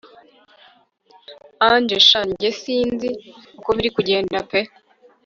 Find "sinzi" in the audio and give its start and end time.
2.61-3.09